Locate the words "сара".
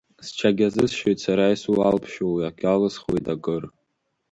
1.25-1.53